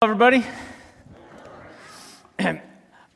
[0.00, 0.46] everybody.
[2.38, 2.54] uh,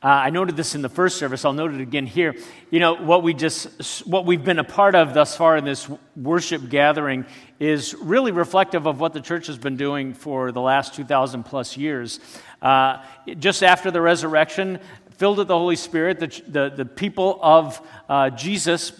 [0.01, 1.45] I noted this in the first service.
[1.45, 2.35] I'll note it again here.
[2.71, 5.89] You know what we just, what we've been a part of thus far in this
[6.17, 7.25] worship gathering
[7.57, 11.43] is really reflective of what the church has been doing for the last two thousand
[11.43, 12.19] plus years.
[12.61, 13.01] Uh,
[13.39, 14.77] just after the resurrection,
[15.11, 17.79] filled with the Holy Spirit, the the, the people of
[18.09, 18.91] uh, Jesus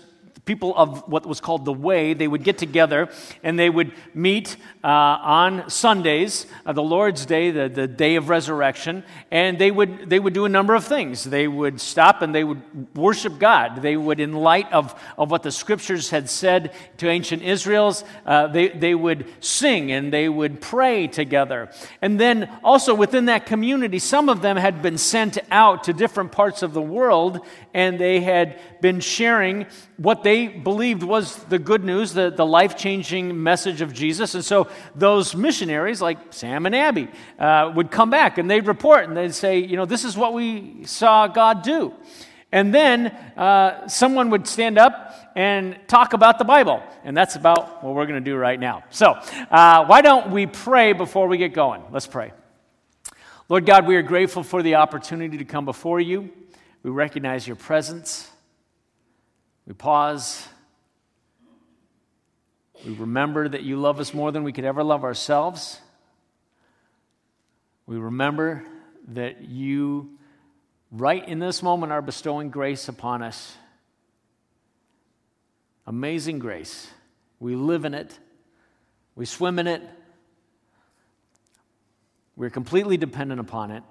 [0.45, 3.09] people of what was called the Way, they would get together
[3.43, 8.27] and they would meet uh, on Sundays, uh, the Lord's Day, the, the day of
[8.27, 11.23] resurrection, and they would, they would do a number of things.
[11.23, 12.61] They would stop and they would
[12.93, 13.81] worship God.
[13.81, 18.47] They would, in light of, of what the scriptures had said to ancient Israel's, uh,
[18.47, 21.69] they, they would sing and they would pray together.
[22.01, 26.33] And then also within that community, some of them had been sent out to different
[26.33, 27.39] parts of the world
[27.73, 29.65] and they had been sharing
[29.97, 34.35] what they believed was the good news, the, the life changing message of Jesus.
[34.35, 37.09] And so those missionaries, like Sam and Abby,
[37.39, 40.33] uh, would come back and they'd report and they'd say, you know, this is what
[40.33, 41.93] we saw God do.
[42.51, 46.83] And then uh, someone would stand up and talk about the Bible.
[47.03, 48.83] And that's about what we're going to do right now.
[48.91, 49.13] So,
[49.49, 51.81] uh, why don't we pray before we get going?
[51.91, 52.31] Let's pray.
[53.49, 56.31] Lord God, we are grateful for the opportunity to come before you.
[56.83, 58.29] We recognize your presence.
[59.65, 60.47] We pause.
[62.85, 65.79] We remember that you love us more than we could ever love ourselves.
[67.85, 68.65] We remember
[69.09, 70.17] that you,
[70.91, 73.55] right in this moment, are bestowing grace upon us.
[75.85, 76.89] Amazing grace.
[77.39, 78.17] We live in it,
[79.15, 79.81] we swim in it,
[82.37, 83.83] we're completely dependent upon it.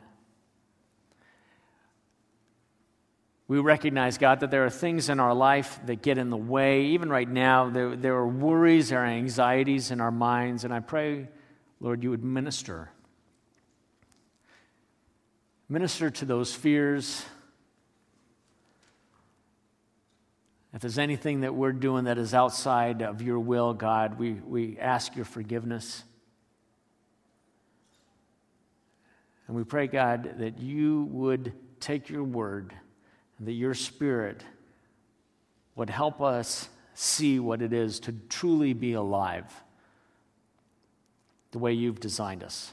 [3.53, 6.84] We recognize, God, that there are things in our life that get in the way.
[6.84, 10.64] Even right now, there, there are worries, there are anxieties in our minds.
[10.64, 11.28] And I pray,
[11.78, 12.89] Lord, you would minister.
[15.69, 17.27] Minister to those fears.
[20.73, 24.79] If there's anything that we're doing that is outside of your will, God, we, we
[24.79, 26.05] ask your forgiveness.
[29.46, 32.73] And we pray, God, that you would take your word
[33.47, 34.42] that your Spirit
[35.75, 39.45] would help us see what it is to truly be alive
[41.51, 42.73] the way you've designed us.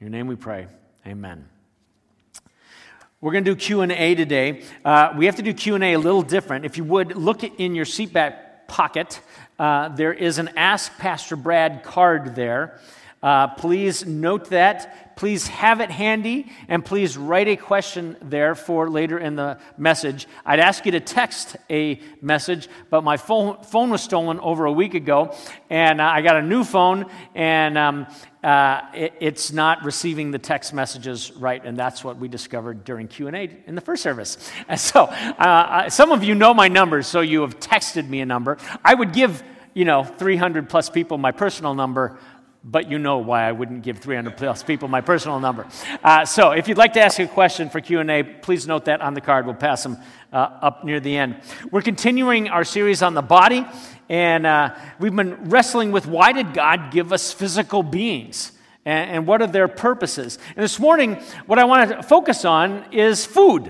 [0.00, 0.68] In your name we pray.
[1.06, 1.48] Amen.
[3.20, 4.62] We're going to do Q&A today.
[4.82, 6.64] Uh, we have to do Q&A a little different.
[6.64, 9.20] If you would, look in your seatback pocket.
[9.58, 12.80] Uh, there is an Ask Pastor Brad card there.
[13.22, 15.14] Uh, please note that.
[15.16, 20.26] Please have it handy and please write a question there for later in the message.
[20.46, 24.72] I'd ask you to text a message, but my phone, phone was stolen over a
[24.72, 25.36] week ago
[25.68, 27.04] and uh, I got a new phone
[27.34, 28.06] and um,
[28.42, 33.06] uh, it, it's not receiving the text messages right, and that's what we discovered during
[33.06, 34.38] Q&A in the first service.
[34.68, 38.26] And so uh, some of you know my numbers, so you have texted me a
[38.26, 38.56] number.
[38.82, 39.42] I would give,
[39.74, 42.18] you know, 300 plus people my personal number,
[42.62, 45.66] but you know why I wouldn't give 300 plus people my personal number.
[46.04, 49.14] Uh, so if you'd like to ask a question for Q&A, please note that on
[49.14, 49.46] the card.
[49.46, 49.96] We'll pass them
[50.32, 51.40] uh, up near the end.
[51.70, 53.66] We're continuing our series on the body,
[54.08, 58.52] and uh, we've been wrestling with why did God give us physical beings?
[58.84, 60.38] And, and what are their purposes?
[60.54, 61.14] And this morning,
[61.46, 63.64] what I want to focus on is food.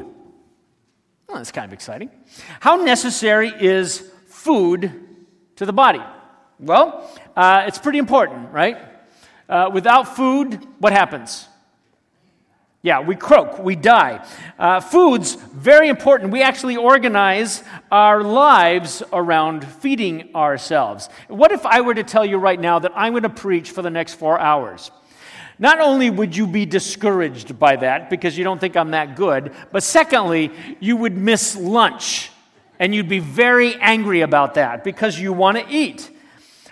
[1.28, 2.10] Well, that's kind of exciting.
[2.58, 4.92] How necessary is food
[5.56, 6.00] to the body?
[6.58, 8.78] Well, uh, it's pretty important, right?
[9.48, 11.48] Uh, without food, what happens?
[12.82, 14.26] Yeah, we croak, we die.
[14.58, 16.32] Uh, food's very important.
[16.32, 21.10] We actually organize our lives around feeding ourselves.
[21.28, 23.82] What if I were to tell you right now that I'm going to preach for
[23.82, 24.90] the next four hours?
[25.58, 29.52] Not only would you be discouraged by that because you don't think I'm that good,
[29.72, 32.30] but secondly, you would miss lunch
[32.78, 36.10] and you'd be very angry about that because you want to eat.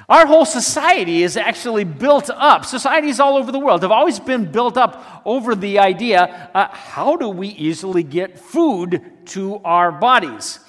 [0.09, 2.65] Our whole society is actually built up.
[2.65, 7.17] Societies all over the world have always been built up over the idea uh, how
[7.17, 10.61] do we easily get food to our bodies?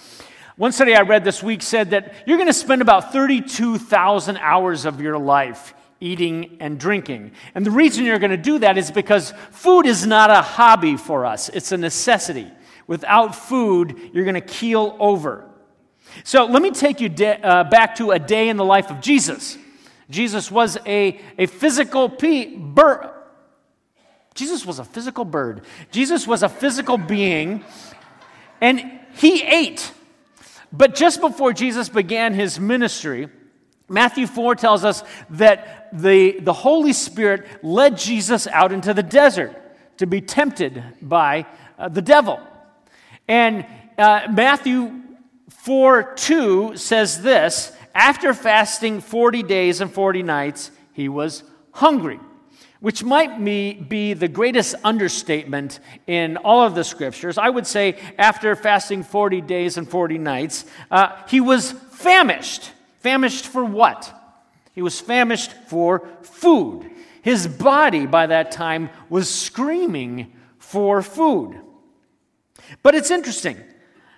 [0.58, 4.84] One study I read this week said that you're going to spend about 32,000 hours
[4.84, 7.32] of your life eating and drinking.
[7.56, 10.98] And the reason you're going to do that is because food is not a hobby
[10.98, 12.52] for us, it's a necessity.
[12.88, 15.49] Without food, you're going to keel over.
[16.24, 19.02] So let me take you de- uh, back to a day in the life of
[19.02, 19.58] Jesus.
[20.10, 23.10] Jesus was a, a physical pe- bird.
[24.34, 25.66] Jesus was a physical bird.
[25.92, 27.64] Jesus was a physical being,
[28.62, 29.92] and he ate.
[30.72, 33.28] But just before Jesus began his ministry,
[33.88, 39.56] Matthew 4 tells us that the, the Holy Spirit led Jesus out into the desert
[39.98, 41.46] to be tempted by
[41.78, 42.40] uh, the devil.
[43.28, 43.66] And
[43.98, 45.02] uh, Matthew
[45.50, 52.20] 4 2 says this After fasting 40 days and 40 nights, he was hungry,
[52.80, 57.38] which might be the greatest understatement in all of the scriptures.
[57.38, 62.72] I would say after fasting 40 days and 40 nights, uh, he was famished.
[63.00, 64.14] Famished for what?
[64.74, 66.90] He was famished for food.
[67.22, 71.60] His body by that time was screaming for food.
[72.84, 73.58] But it's interesting.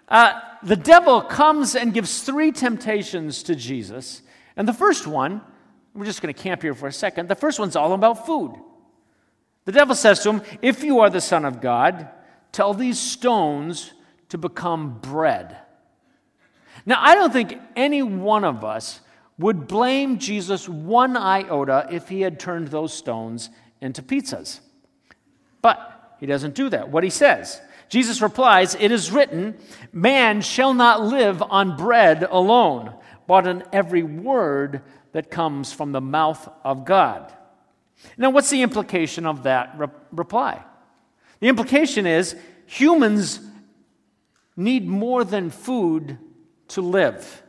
[0.08, 4.22] Uh, the devil comes and gives three temptations to Jesus.
[4.56, 5.42] And the first one,
[5.94, 7.30] we're just going to camp here for a second.
[7.30, 8.56] The first one's all about food.
[9.66, 12.10] The devil says to him, If you are the Son of God,
[12.52, 13.94] tell these stones
[14.30, 15.58] to become bread.
[16.86, 19.02] Now, I don't think any one of us
[19.38, 23.50] would blame Jesus one iota if he had turned those stones
[23.82, 24.60] into pizzas.
[25.62, 26.90] But he doesn't do that.
[26.90, 27.62] What he says,
[27.92, 29.58] Jesus replies, It is written,
[29.92, 32.96] Man shall not live on bread alone,
[33.28, 37.32] but on every word that comes from the mouth of God.
[38.18, 40.64] Now, what's the implication of that re- reply?
[41.42, 43.42] The implication is humans
[44.56, 46.18] need more than food
[46.70, 47.44] to live.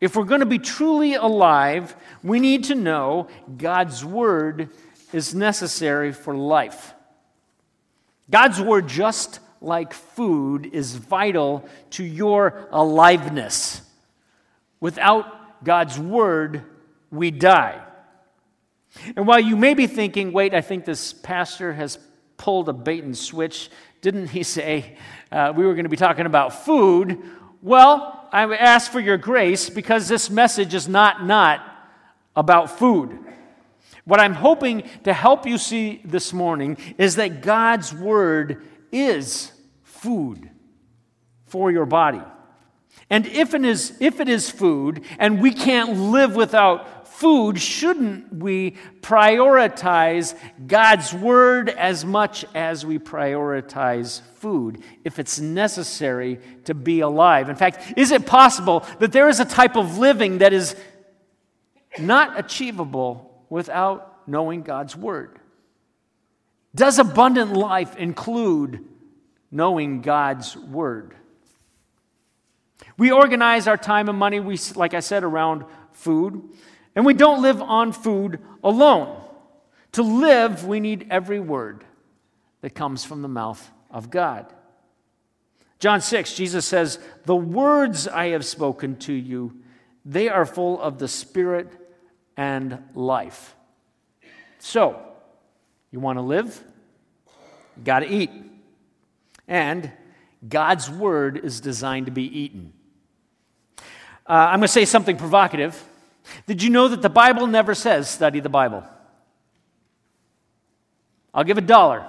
[0.00, 3.26] If we're going to be truly alive, we need to know
[3.56, 4.68] God's Word
[5.12, 6.94] is necessary for life.
[8.30, 13.82] God's Word, just like food, is vital to your aliveness.
[14.80, 16.64] Without God's Word,
[17.10, 17.82] we die.
[19.16, 21.98] And while you may be thinking, wait, I think this pastor has
[22.36, 24.96] pulled a bait and switch, didn't he say
[25.30, 27.22] uh, we were going to be talking about food?
[27.62, 31.66] Well, I ask for your grace because this message is not not
[32.34, 33.18] about food.
[34.04, 38.62] What I'm hoping to help you see this morning is that God's word
[38.92, 39.52] is
[39.82, 40.50] food
[41.46, 42.22] for your body.
[43.08, 48.32] And if it is, if it is food and we can't live without food, shouldn't
[48.32, 50.34] we prioritize
[50.66, 57.48] God's word as much as we prioritize food if it's necessary to be alive?
[57.48, 60.76] In fact, is it possible that there is a type of living that is
[61.98, 65.38] not achievable without knowing God's word?
[66.74, 68.84] Does abundant life include
[69.50, 71.14] knowing God's word?
[72.96, 76.42] We organize our time and money, we, like I said, around food.
[76.94, 79.20] And we don't live on food alone.
[79.92, 81.84] To live, we need every word
[82.60, 84.46] that comes from the mouth of God.
[85.78, 89.60] John 6, Jesus says, The words I have spoken to you,
[90.04, 91.79] they are full of the Spirit
[92.36, 93.54] and life.
[94.58, 95.00] So,
[95.90, 96.62] you want to live?
[97.76, 98.30] You got to eat.
[99.48, 99.90] And
[100.46, 102.72] God's word is designed to be eaten.
[104.26, 105.82] Uh, I'm going to say something provocative.
[106.46, 108.84] Did you know that the Bible never says study the Bible?
[111.34, 112.06] I'll give a dollar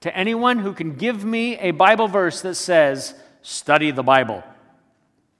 [0.00, 4.42] to anyone who can give me a Bible verse that says study the Bible.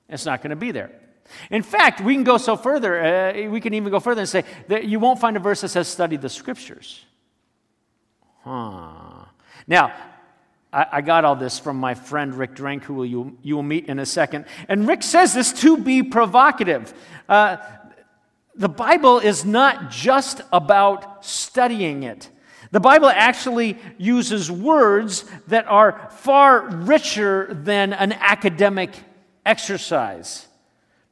[0.09, 0.91] It's not going to be there.
[1.51, 4.45] In fact, we can go so further, uh, we can even go further and say
[4.69, 7.05] that you won't find a verse that says study the scriptures.
[8.43, 9.25] Huh.
[9.67, 9.93] Now,
[10.73, 13.87] I, I got all this from my friend Rick Drank, who you, you will meet
[13.87, 14.45] in a second.
[14.69, 16.93] And Rick says this to be provocative.
[17.29, 17.57] Uh,
[18.55, 22.29] the Bible is not just about studying it.
[22.71, 28.91] The Bible actually uses words that are far richer than an academic
[29.47, 30.49] exercise.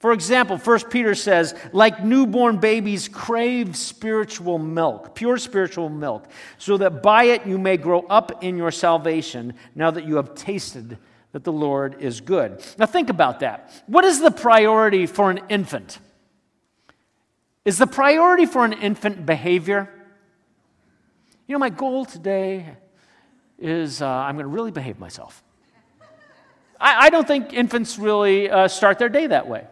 [0.03, 6.27] For example, 1 Peter says, like newborn babies crave spiritual milk, pure spiritual milk,
[6.59, 10.35] so that by it you may grow up in your salvation now that you have
[10.35, 10.99] tasted
[11.31, 12.61] that the Lord is good.
[12.79, 13.81] Now think about that.
[13.87, 16.01] What is the priority for an infant?
[17.65, 19.89] Is the priority for an infant behavior?
[21.47, 22.75] You know, my goal today
[23.57, 25.45] is uh, I'm going to really behave myself.
[26.81, 29.69] I, I don't think infants really uh, start their day that way.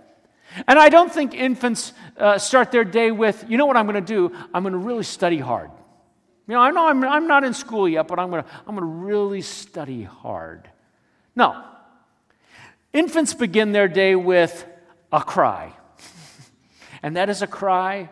[0.66, 3.95] And I don't think infants uh, start their day with, you know what I'm going
[3.95, 4.35] to do?
[4.52, 5.71] I'm going to really study hard.
[6.47, 8.75] You know, I know I'm, I'm not in school yet, but I'm going to I'm
[8.75, 10.69] going to really study hard.
[11.37, 11.64] No.
[12.92, 14.66] Infants begin their day with
[15.12, 15.73] a cry
[17.02, 18.11] and that is a cry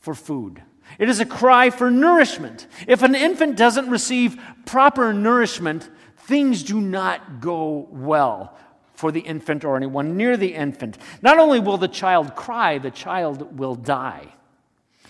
[0.00, 0.60] for food.
[0.98, 2.66] It is a cry for nourishment.
[2.88, 5.88] If an infant doesn't receive proper nourishment,
[6.18, 8.56] things do not go well
[8.94, 10.98] for the infant or anyone near the infant.
[11.22, 14.32] Not only will the child cry, the child will die.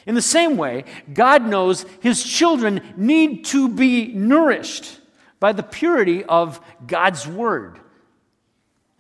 [0.07, 5.01] In the same way, God knows his children need to be nourished
[5.39, 7.79] by the purity of God's word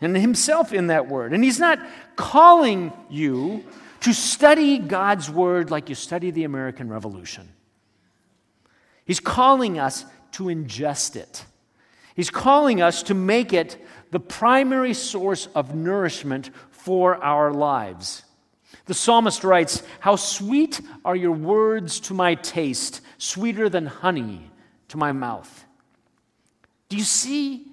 [0.01, 1.33] and himself in that word.
[1.33, 1.79] And he's not
[2.17, 3.65] calling you
[4.01, 7.49] to study God's word like you study the American Revolution.
[9.05, 11.45] He's calling us to ingest it.
[12.15, 13.81] He's calling us to make it
[14.12, 18.23] the primary source of nourishment for our lives.
[18.85, 24.50] The psalmist writes, How sweet are your words to my taste, sweeter than honey
[24.88, 25.64] to my mouth.
[26.90, 27.66] Do you see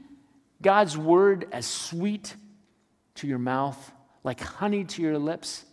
[0.62, 2.34] God's word as sweet
[3.16, 3.92] to your mouth,
[4.24, 5.66] like honey to your lips?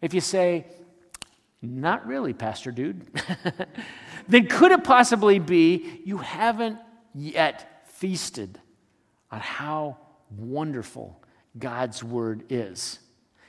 [0.00, 0.64] If you say,
[1.60, 3.04] Not really, Pastor Dude,
[4.28, 6.78] then could it possibly be you haven't
[7.14, 8.60] yet feasted
[9.32, 9.96] on how
[10.36, 11.20] wonderful
[11.58, 13.00] God's word is?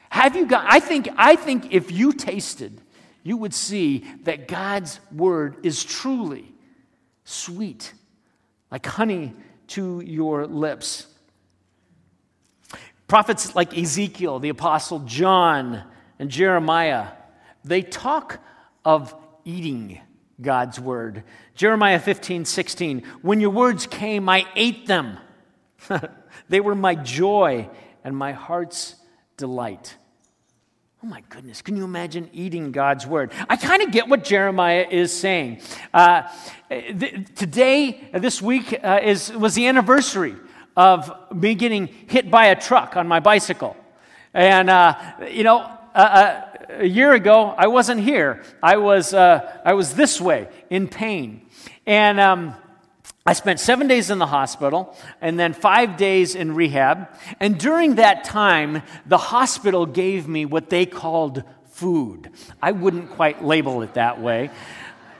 [0.09, 2.81] Have you got, I think, I think if you tasted,
[3.23, 6.53] you would see that God's word is truly
[7.25, 7.93] sweet,
[8.71, 9.33] like honey
[9.67, 11.07] to your lips.
[13.07, 15.83] Prophets like Ezekiel, the Apostle John,
[16.19, 17.07] and Jeremiah,
[17.63, 18.39] they talk
[18.85, 19.99] of eating
[20.41, 21.23] God's word.
[21.55, 25.17] Jeremiah 15, 16, when your words came, I ate them.
[26.49, 27.69] they were my joy
[28.03, 28.95] and my heart's
[29.37, 29.95] delight.
[31.03, 33.33] Oh my goodness, can you imagine eating God's word?
[33.49, 35.59] I kind of get what Jeremiah is saying.
[35.93, 36.23] Uh,
[36.69, 40.37] th- today, uh, this week, uh, is, was the anniversary
[40.77, 43.75] of me getting hit by a truck on my bicycle.
[44.33, 44.95] And, uh,
[45.29, 48.41] you know, uh, uh, a year ago, I wasn't here.
[48.63, 51.41] I was, I was this way in pain.
[51.85, 52.55] And um,
[53.25, 57.07] I spent seven days in the hospital and then five days in rehab.
[57.39, 62.29] And during that time, the hospital gave me what they called food.
[62.61, 64.51] I wouldn't quite label it that way.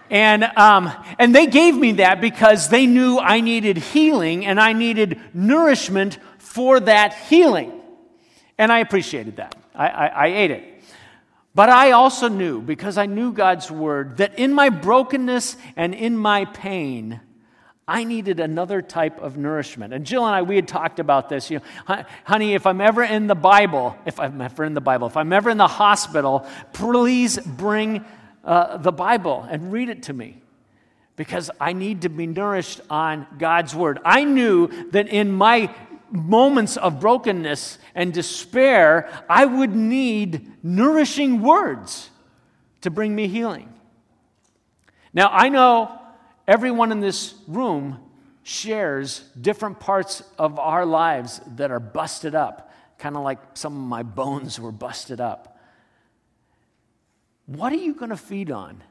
[0.09, 4.73] And, um, and they gave me that because they knew I needed healing and I
[4.73, 7.71] needed nourishment for that healing.
[8.57, 9.55] And I appreciated that.
[9.73, 10.83] I, I, I ate it.
[11.55, 16.17] But I also knew, because I knew God's word, that in my brokenness and in
[16.17, 17.21] my pain,
[17.87, 19.93] I needed another type of nourishment.
[19.93, 21.51] And Jill and I, we had talked about this.
[21.51, 21.59] You
[21.89, 25.17] know, honey, if I'm ever in the Bible, if I'm ever in the Bible, if
[25.17, 28.05] I'm ever in the hospital, please bring
[28.45, 30.41] uh, the Bible and read it to me
[31.15, 33.99] because I need to be nourished on God's Word.
[34.05, 35.73] I knew that in my
[36.09, 42.09] moments of brokenness and despair, I would need nourishing words
[42.81, 43.73] to bring me healing.
[45.13, 45.99] Now, I know
[46.47, 47.99] Everyone in this room
[48.43, 53.81] shares different parts of our lives that are busted up, kind of like some of
[53.81, 55.57] my bones were busted up.
[57.45, 58.83] What are you going to feed on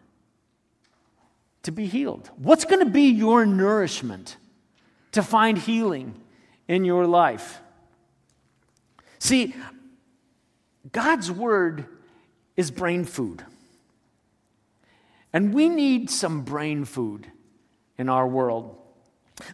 [1.63, 2.31] to be healed?
[2.37, 4.37] What's going to be your nourishment
[5.13, 6.15] to find healing
[6.69, 7.61] in your life?
[9.19, 9.55] See,
[10.91, 11.87] God's word
[12.57, 13.45] is brain food.
[15.35, 17.31] And we need some brain food
[17.99, 18.77] in our world.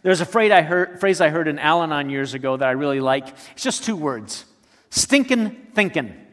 [0.03, 3.27] There's a phrase I heard, in Al Anon years ago that I really like.
[3.51, 4.45] It's just two words
[4.89, 6.25] stinking thinking.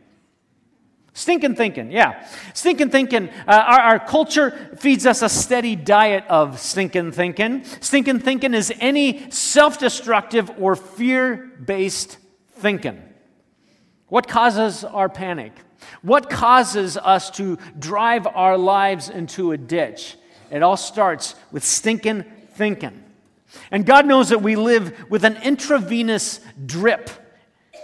[1.12, 2.28] Stinking thinking, yeah.
[2.52, 3.30] Stinking thinking.
[3.48, 7.64] Uh, our, our culture feeds us a steady diet of stinking thinking.
[7.80, 12.18] Stinking thinking is any self destructive or fear based
[12.56, 13.02] thinking.
[14.08, 15.52] What causes our panic?
[16.02, 20.16] What causes us to drive our lives into a ditch?
[20.50, 22.24] It all starts with stinking
[22.54, 23.02] thinking.
[23.70, 27.10] And God knows that we live with an intravenous drip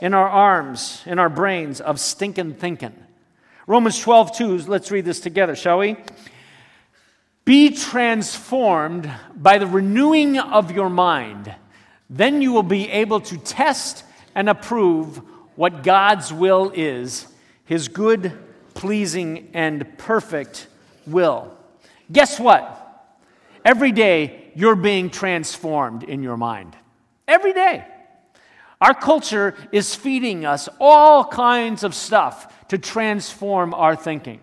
[0.01, 2.95] in our arms, in our brains of stinking thinking.
[3.67, 5.97] Romans 12, 2, let's read this together, shall we?
[7.45, 11.55] Be transformed by the renewing of your mind.
[12.11, 14.05] Then you will be able to test
[14.35, 15.21] and approve
[15.57, 17.27] what God's will is,
[17.65, 18.33] his good,
[18.75, 20.67] pleasing, and perfect
[21.07, 21.57] will.
[22.13, 22.79] Guess what?
[23.65, 26.77] Every day, you're being transformed in your mind.
[27.27, 27.87] Every day.
[28.81, 34.41] Our culture is feeding us all kinds of stuff to transform our thinking.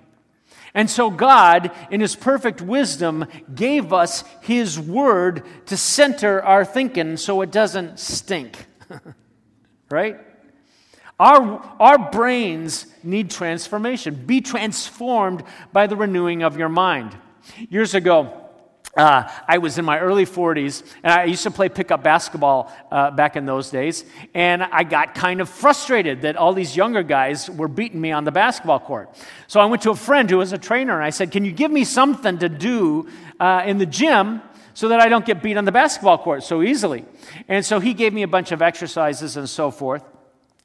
[0.74, 7.18] And so, God, in His perfect wisdom, gave us His word to center our thinking
[7.18, 8.66] so it doesn't stink.
[9.92, 10.20] right?
[11.20, 14.24] Our, our brains need transformation.
[14.26, 17.18] Be transformed by the renewing of your mind.
[17.70, 18.50] Years ago,
[18.98, 23.12] uh, I was in my early 40s, and I used to play pickup basketball uh,
[23.12, 24.04] back in those days.
[24.34, 28.24] And I got kind of frustrated that all these younger guys were beating me on
[28.24, 29.16] the basketball court.
[29.48, 31.52] So I went to a friend who was a trainer, and I said, Can you
[31.52, 33.08] give me something to do
[33.40, 34.42] uh, in the gym
[34.74, 37.06] so that I don't get beat on the basketball court so easily?
[37.48, 40.04] And so he gave me a bunch of exercises and so forth.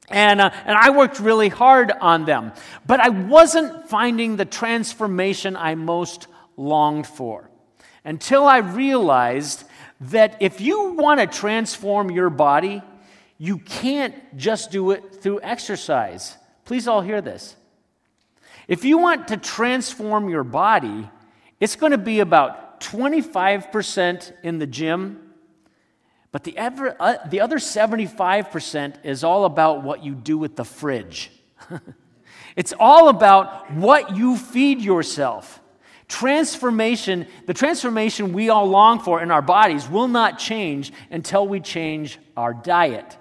[0.09, 2.52] And, uh, and I worked really hard on them.
[2.87, 7.50] But I wasn't finding the transformation I most longed for
[8.04, 9.64] until I realized
[10.00, 12.82] that if you want to transform your body,
[13.38, 16.37] you can't just do it through exercise.
[16.64, 17.56] Please all hear this.
[18.68, 21.08] If you want to transform your body,
[21.61, 25.20] it's going to be about 25% in the gym,
[26.32, 30.64] but the, ever, uh, the other 75% is all about what you do with the
[30.64, 31.30] fridge.
[32.56, 35.61] it's all about what you feed yourself.
[36.08, 41.61] Transformation, the transformation we all long for in our bodies will not change until we
[41.61, 43.16] change our diet.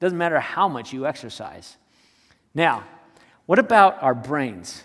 [0.00, 1.76] Doesn't matter how much you exercise.
[2.54, 2.84] Now,
[3.46, 4.82] what about our brains?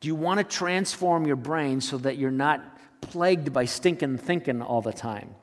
[0.00, 2.62] Do you want to transform your brain so that you're not
[3.00, 5.34] plagued by stinking thinking all the time?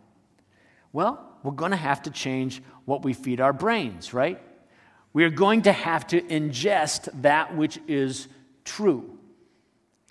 [0.92, 4.42] Well, we're going to have to change what we feed our brains, right?
[5.14, 8.28] We are going to have to ingest that which is
[8.64, 9.18] true.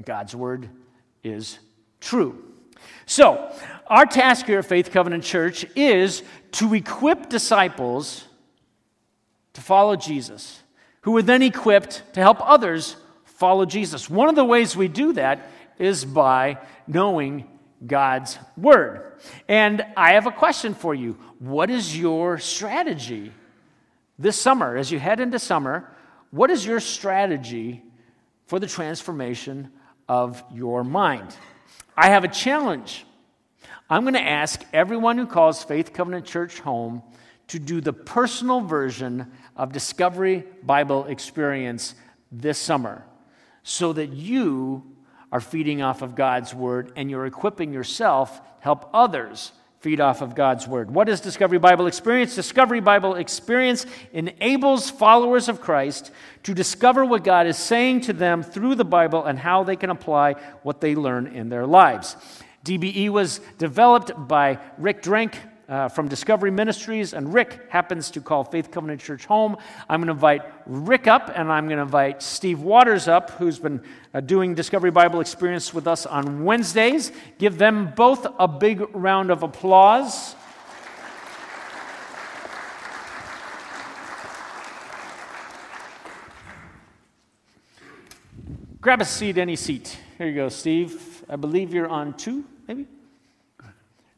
[0.04, 0.68] God's word
[1.22, 1.58] is
[2.00, 2.44] true.
[3.06, 3.52] So,
[3.86, 8.24] our task here at Faith Covenant Church is to equip disciples
[9.54, 10.62] to follow Jesus,
[11.02, 14.08] who are then equipped to help others follow Jesus.
[14.08, 17.48] One of the ways we do that is by knowing
[17.86, 19.12] God's word.
[19.48, 21.16] And I have a question for you.
[21.38, 23.32] What is your strategy
[24.18, 24.76] this summer?
[24.76, 25.90] As you head into summer,
[26.30, 27.82] what is your strategy
[28.46, 29.70] for the transformation
[30.08, 31.36] of your mind.
[31.96, 33.04] I have a challenge.
[33.90, 37.02] I'm going to ask everyone who calls Faith Covenant Church home
[37.48, 41.94] to do the personal version of Discovery Bible Experience
[42.30, 43.04] this summer
[43.62, 44.96] so that you
[45.32, 50.22] are feeding off of God's Word and you're equipping yourself to help others feed off
[50.22, 50.90] of God's Word.
[50.90, 52.34] What is Discovery Bible Experience?
[52.34, 56.10] Discovery Bible Experience enables followers of Christ
[56.42, 59.90] to discover what God is saying to them through the Bible and how they can
[59.90, 62.16] apply what they learn in their lives.
[62.64, 65.38] DBE was developed by Rick Drink
[65.68, 69.56] uh, from Discovery Ministries, and Rick happens to call Faith Covenant Church home.
[69.88, 73.58] I'm going to invite Rick up, and I'm going to invite Steve Waters up, who's
[73.58, 73.82] been
[74.14, 77.12] uh, doing Discovery Bible Experience with us on Wednesdays.
[77.38, 80.34] Give them both a big round of applause.
[88.80, 89.98] Grab a seat, any seat.
[90.16, 91.24] Here you go, Steve.
[91.28, 92.86] I believe you're on two, maybe?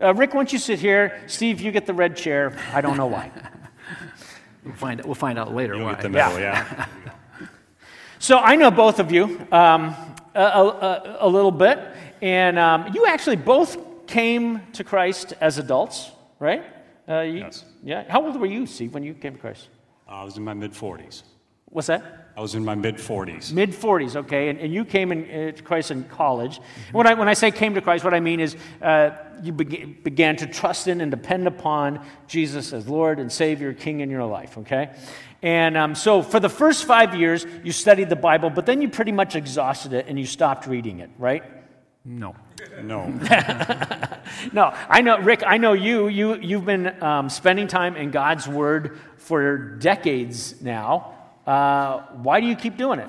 [0.00, 2.56] Uh, Rick, once you sit here, Steve, you get the red chair.
[2.72, 3.30] I don't know why.
[4.64, 5.92] we'll, find, we'll find out later You'll why.
[5.92, 6.86] Get the middle, yeah.
[7.38, 7.46] yeah.
[8.18, 9.94] so I know both of you um,
[10.34, 11.78] a, a, a, little bit,
[12.22, 16.64] and um, you actually both came to Christ as adults, right?
[17.06, 17.64] Uh, you, yes.
[17.82, 18.10] Yeah.
[18.10, 19.68] How old were you, Steve, when you came to Christ?
[20.08, 21.24] I was in my mid 40s.
[21.66, 22.19] What's that?
[22.40, 23.52] I was in my mid 40s.
[23.52, 24.48] Mid 40s, okay.
[24.48, 26.58] And, and you came in, uh, to Christ in college.
[26.58, 26.96] Mm-hmm.
[26.96, 29.10] When, I, when I say came to Christ, what I mean is uh,
[29.42, 34.00] you be- began to trust in and depend upon Jesus as Lord and Savior, King
[34.00, 34.88] in your life, okay?
[35.42, 38.88] And um, so for the first five years, you studied the Bible, but then you
[38.88, 41.44] pretty much exhausted it and you stopped reading it, right?
[42.06, 42.34] No.
[42.82, 43.06] No.
[44.54, 46.08] no, I know, Rick, I know you.
[46.08, 51.18] you you've been um, spending time in God's Word for decades now.
[51.50, 53.08] Uh, why do you keep doing it?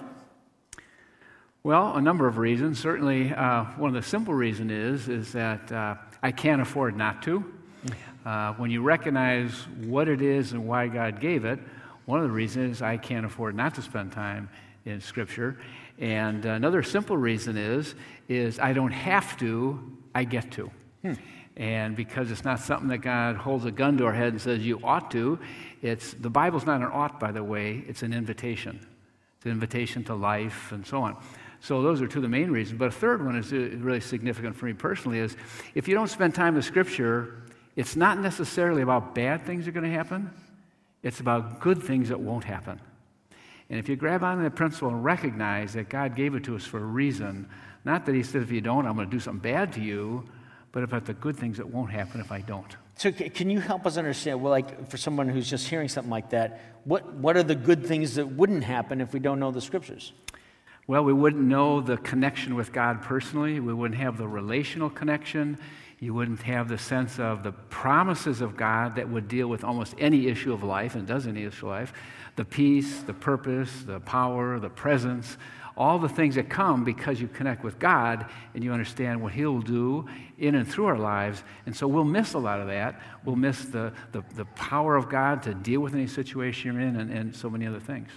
[1.61, 2.79] Well, a number of reasons.
[2.79, 7.21] Certainly, uh, one of the simple reasons is is that uh, I can't afford not
[7.21, 7.45] to.
[8.25, 9.51] Uh, when you recognize
[9.85, 11.59] what it is and why God gave it,
[12.05, 14.49] one of the reasons is I can't afford not to spend time
[14.85, 15.59] in Scripture.
[15.99, 17.93] And another simple reason is
[18.27, 20.71] is I don't have to, I get to.
[21.03, 21.13] Hmm.
[21.61, 24.65] And because it's not something that God holds a gun to our head and says
[24.65, 25.37] you ought to,
[25.83, 28.79] it's the Bible's not an ought, by the way, it's an invitation.
[29.37, 31.17] It's an invitation to life and so on.
[31.59, 32.79] So those are two of the main reasons.
[32.79, 35.37] But a third one is uh, really significant for me personally is
[35.75, 37.43] if you don't spend time with Scripture,
[37.75, 40.31] it's not necessarily about bad things are going to happen.
[41.03, 42.81] It's about good things that won't happen.
[43.69, 46.65] And if you grab onto that principle and recognize that God gave it to us
[46.65, 47.47] for a reason,
[47.85, 50.27] not that He said, if you don't, I'm going to do something bad to you,
[50.71, 52.75] but about the good things that won't happen if I don't.
[52.95, 54.41] So, can you help us understand?
[54.41, 57.85] Well, like for someone who's just hearing something like that, what, what are the good
[57.85, 60.13] things that wouldn't happen if we don't know the scriptures?
[60.87, 63.59] Well, we wouldn't know the connection with God personally.
[63.59, 65.57] We wouldn't have the relational connection.
[65.99, 69.95] You wouldn't have the sense of the promises of God that would deal with almost
[69.99, 71.93] any issue of life, and does any issue of life
[72.35, 75.37] the peace, the purpose, the power, the presence,
[75.77, 79.61] all the things that come because you connect with God and you understand what He'll
[79.61, 80.07] do
[80.37, 81.43] in and through our lives.
[81.65, 83.01] And so we'll miss a lot of that.
[83.23, 86.95] We'll miss the, the, the power of God to deal with any situation you're in
[86.97, 88.09] and, and so many other things.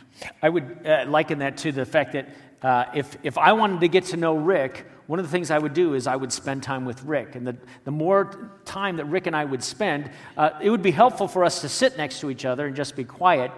[0.43, 2.29] I would uh, liken that to the fact that
[2.63, 5.59] uh, if, if I wanted to get to know Rick, one of the things I
[5.59, 7.35] would do is I would spend time with Rick.
[7.35, 10.91] And the, the more time that Rick and I would spend, uh, it would be
[10.91, 13.51] helpful for us to sit next to each other and just be quiet.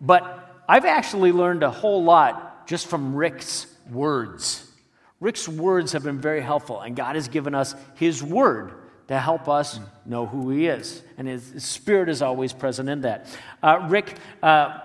[0.00, 4.70] But I've actually learned a whole lot just from Rick's words.
[5.20, 8.72] Rick's words have been very helpful, and God has given us His word
[9.08, 11.02] to help us know who He is.
[11.16, 13.26] And His Spirit is always present in that.
[13.62, 14.78] Uh, Rick, uh,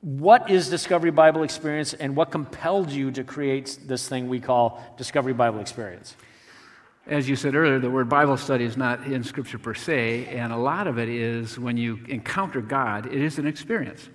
[0.00, 4.82] what is Discovery Bible Experience, and what compelled you to create this thing we call
[4.96, 6.16] Discovery Bible Experience?
[7.06, 10.52] As you said earlier, the word Bible study is not in Scripture per se, and
[10.52, 14.08] a lot of it is when you encounter God, it is an experience.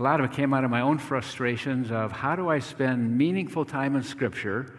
[0.00, 3.18] A lot of it came out of my own frustrations of how do I spend
[3.18, 4.78] meaningful time in Scripture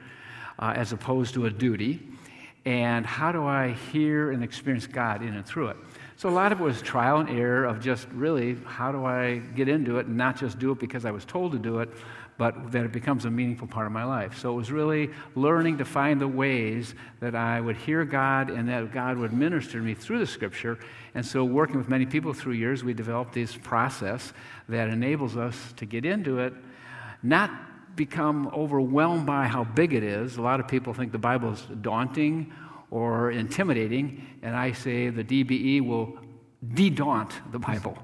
[0.58, 2.00] uh, as opposed to a duty,
[2.66, 5.78] and how do I hear and experience God in and through it.
[6.16, 9.44] So a lot of it was trial and error of just really how do I
[9.56, 11.90] get into it and not just do it because I was told to do it,
[12.42, 14.36] but that it becomes a meaningful part of my life.
[14.40, 18.68] So it was really learning to find the ways that I would hear God and
[18.68, 20.80] that God would minister to me through the scripture.
[21.14, 24.34] And so, working with many people through years, we developed this process
[24.70, 26.56] that enables us to get into it,
[27.22, 27.52] not
[27.96, 30.38] become overwhelmed by how big it is.
[30.38, 32.52] A lot of people think the Bible is daunting
[32.90, 36.18] or intimidating, and I say the DBE will
[36.74, 37.98] de-daunt the Bible.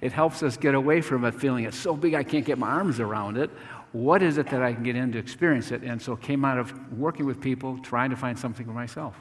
[0.00, 2.68] It helps us get away from a feeling it's so big I can't get my
[2.68, 3.50] arms around it,
[3.92, 5.82] what is it that I can get in to experience it?
[5.82, 9.16] And so it came out of working with people, trying to find something for myself.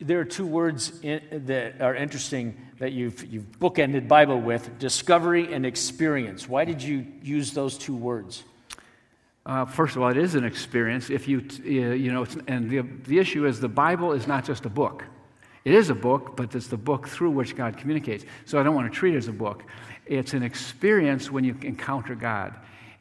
[0.00, 5.52] There are two words in, that are interesting that you've, you've bookended Bible with discovery
[5.52, 6.48] and experience.
[6.48, 8.44] Why did you use those two words?
[9.44, 11.10] Uh, first of all, it is an experience.
[11.10, 14.68] If you, you know, and the, the issue is the Bible is not just a
[14.68, 15.04] book.
[15.64, 18.24] It is a book, but it's the book through which God communicates.
[18.44, 19.64] So I don't want to treat it as a book.
[20.06, 22.54] It's an experience when you encounter God.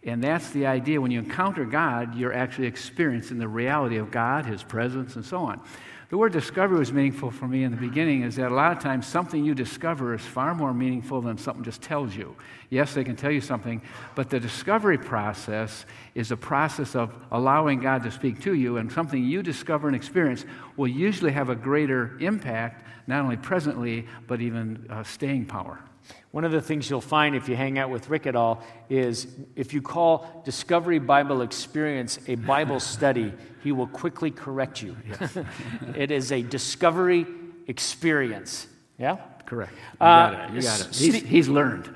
[0.07, 1.01] And that's the idea.
[1.01, 5.39] When you encounter God, you're actually experiencing the reality of God, His presence, and so
[5.39, 5.61] on.
[6.09, 8.81] The word discovery was meaningful for me in the beginning, is that a lot of
[8.81, 12.33] times something you discover is far more meaningful than something just tells you.
[12.69, 13.81] Yes, they can tell you something,
[14.15, 18.89] but the discovery process is a process of allowing God to speak to you, and
[18.89, 20.45] something you discover and experience
[20.77, 25.81] will usually have a greater impact, not only presently, but even uh, staying power.
[26.31, 29.27] One of the things you'll find if you hang out with Rick at all is
[29.55, 34.95] if you call Discovery Bible Experience a Bible study, he will quickly correct you.
[35.95, 37.25] It is a discovery
[37.67, 38.67] experience.
[38.97, 39.17] Yeah?
[39.47, 39.71] Correct.
[39.71, 40.55] You got uh, it.
[40.55, 40.95] You got it.
[40.95, 41.89] He's, he's learned.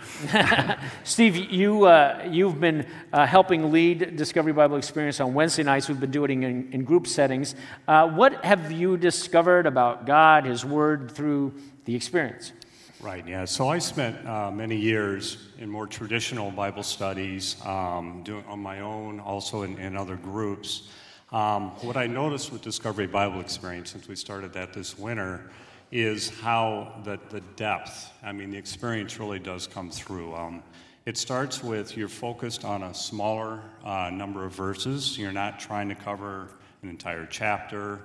[1.03, 5.89] Steve, you, uh, you've been uh, helping lead Discovery Bible Experience on Wednesday nights.
[5.89, 7.55] We've been doing it in, in group settings.
[7.89, 12.53] Uh, what have you discovered about God, His Word, through the experience?
[13.01, 13.45] Right, yeah.
[13.45, 18.81] So I spent uh, many years in more traditional Bible studies, um, doing on my
[18.81, 20.87] own, also in, in other groups.
[21.31, 25.49] Um, what I noticed with Discovery Bible Experience, since we started that this winter,
[25.91, 30.35] is how the, the depth, I mean, the experience really does come through.
[30.35, 30.61] Um,
[31.07, 35.17] it starts with you're focused on a smaller uh, number of verses.
[35.17, 36.49] You're not trying to cover
[36.83, 38.01] an entire chapter.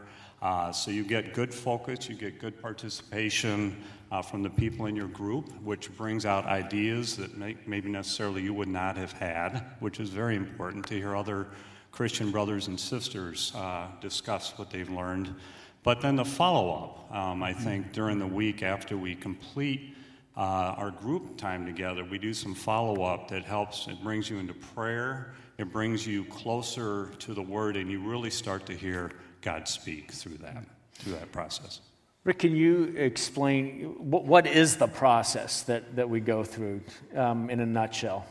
[0.46, 3.82] Uh, so you get good focus, you get good participation
[4.12, 8.40] uh, from the people in your group, which brings out ideas that may, maybe necessarily
[8.40, 11.48] you would not have had, which is very important to hear other
[11.90, 15.34] Christian brothers and sisters uh, discuss what they've learned.
[15.82, 16.70] But then the follow
[17.10, 19.96] up, um, I think, during the week after we complete
[20.36, 23.88] uh, our group time together, we do some follow up that helps.
[23.88, 28.30] It brings you into prayer, it brings you closer to the Word, and you really
[28.30, 29.10] start to hear
[29.46, 31.80] God speak through that, through that process.
[32.24, 36.80] Rick, can you explain what, what is the process that, that we go through
[37.14, 38.26] um, in a nutshell?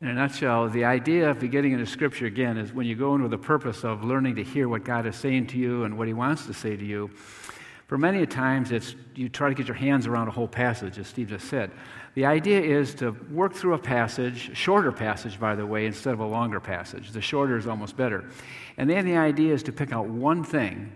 [0.00, 3.22] In a nutshell, the idea of beginning into Scripture again is when you go in
[3.22, 6.06] with the purpose of learning to hear what God is saying to you and what
[6.06, 7.10] He wants to say to you.
[7.88, 10.96] For many a times, it's you try to get your hands around a whole passage,
[10.96, 11.72] as Steve just said.
[12.14, 16.12] The idea is to work through a passage, a shorter passage, by the way, instead
[16.12, 17.12] of a longer passage.
[17.12, 18.24] The shorter is almost better.
[18.76, 20.92] And then the idea is to pick out one thing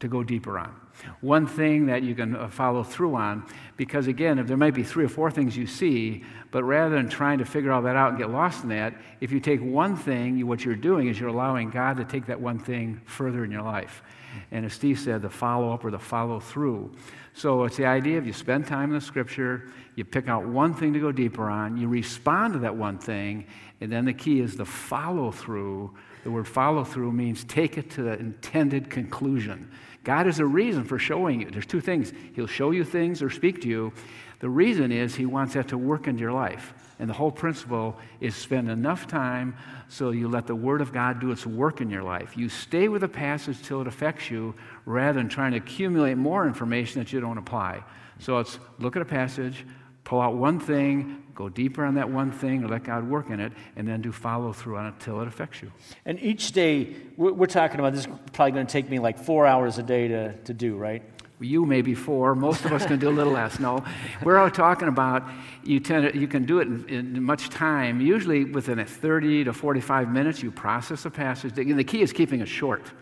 [0.00, 0.74] to go deeper on.
[1.20, 3.44] One thing that you can uh, follow through on,
[3.76, 7.08] because again, if there might be three or four things you see, but rather than
[7.08, 9.96] trying to figure all that out and get lost in that, if you take one
[9.96, 13.50] thing, what you're doing is you're allowing God to take that one thing further in
[13.50, 14.02] your life.
[14.50, 16.92] And as Steve said, the follow up or the follow through.
[17.34, 20.74] So it's the idea of you spend time in the scripture, you pick out one
[20.74, 23.46] thing to go deeper on, you respond to that one thing,
[23.80, 25.94] and then the key is the follow through.
[26.24, 29.70] The word follow through means take it to the intended conclusion.
[30.04, 31.50] God has a reason for showing you.
[31.50, 33.92] There's two things He'll show you things or speak to you.
[34.40, 36.72] The reason is He wants that to work into your life.
[36.98, 39.56] And the whole principle is spend enough time
[39.88, 42.36] so you let the Word of God do its work in your life.
[42.36, 46.46] You stay with a passage till it affects you rather than trying to accumulate more
[46.46, 47.82] information that you don't apply.
[48.18, 49.64] So it's look at a passage,
[50.04, 53.40] pull out one thing, go deeper on that one thing, or let God work in
[53.40, 55.72] it, and then do follow through on it till it affects you.
[56.04, 59.46] And each day, we're, talking about this is probably going to take me like four
[59.46, 61.02] hours a day to, to do, right?
[61.40, 62.34] You maybe four.
[62.34, 63.58] Most of us can do a little less.
[63.58, 63.82] No,
[64.22, 65.22] we're all talking about
[65.64, 68.02] you, tend to, you can do it in, in, much time.
[68.02, 71.58] Usually within a 30 to 45 minutes, you process a passage.
[71.58, 72.92] And the key is keeping it short.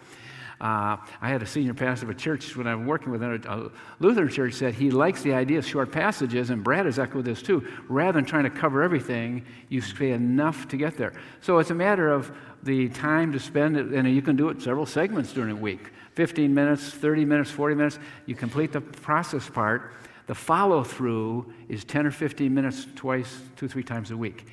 [0.61, 3.71] Uh, I had a senior pastor of a church when I was working with a
[4.01, 7.43] Lutheran church said he likes the idea of short passages, and Brad has echoed this
[7.43, 7.65] too.
[7.89, 11.13] Rather than trying to cover everything, you say enough to get there.
[11.43, 12.33] So it's a matter of
[12.65, 16.53] the time to spend, and you can do it several segments during a week 15
[16.53, 17.99] minutes, 30 minutes, 40 minutes.
[18.27, 19.95] You complete the process part.
[20.27, 24.47] The follow through is 10 or 15 minutes twice, two, three times a week.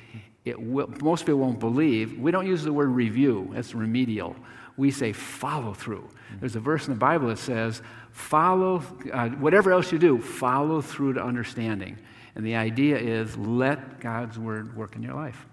[0.44, 2.16] It will, most people won't believe.
[2.16, 4.36] We don't use the word review, that's remedial
[4.76, 6.08] we say follow through.
[6.40, 10.80] There's a verse in the Bible that says, follow, uh, whatever else you do, follow
[10.80, 11.98] through to understanding.
[12.34, 15.46] And the idea is let God's word work in your life.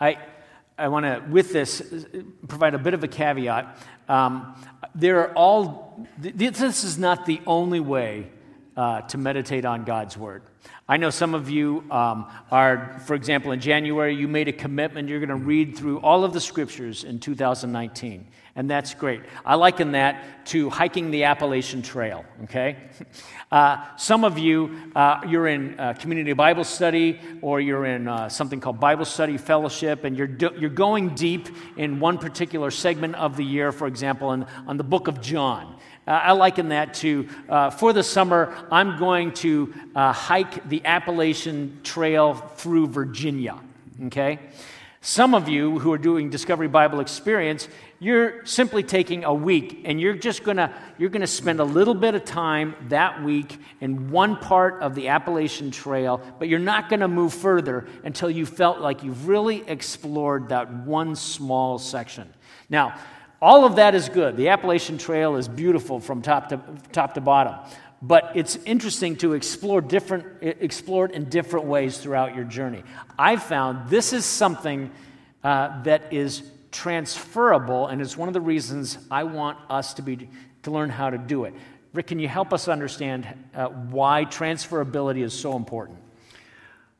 [0.00, 0.18] I,
[0.78, 1.82] I want to, with this,
[2.46, 3.76] provide a bit of a caveat.
[4.08, 4.54] Um,
[4.94, 8.30] there are all, this is not the only way
[8.76, 10.42] uh, to meditate on God's word.
[10.88, 15.08] I know some of you um, are, for example, in January, you made a commitment
[15.08, 19.20] you're going to read through all of the scriptures in 2019 and that's great.
[19.46, 22.76] I liken that to hiking the Appalachian Trail, okay?
[23.50, 28.28] Uh, some of you, uh, you're in uh, community Bible study or you're in uh,
[28.28, 33.14] something called Bible Study Fellowship, and you're, do- you're going deep in one particular segment
[33.14, 35.78] of the year, for example, in, on the book of John.
[36.06, 41.80] Uh, I liken that to uh, for the summer, I'm going to hike the Appalachian
[41.84, 43.58] Trail through Virginia,
[44.08, 44.40] okay?
[45.00, 47.68] Some of you who are doing Discovery Bible Experience,
[48.00, 52.16] you're simply taking a week and you're just gonna you're gonna spend a little bit
[52.16, 57.06] of time that week in one part of the Appalachian Trail, but you're not gonna
[57.06, 62.28] move further until you felt like you've really explored that one small section.
[62.68, 62.98] Now,
[63.40, 64.36] all of that is good.
[64.36, 67.54] The Appalachian Trail is beautiful from top to top to bottom.
[68.00, 72.84] But it's interesting to explore different explore it in different ways throughout your journey.
[73.18, 74.90] I've found this is something
[75.42, 80.28] uh, that is transferable, and it's one of the reasons I want us to, be,
[80.62, 81.54] to learn how to do it.
[81.92, 85.98] Rick, can you help us understand uh, why transferability is so important?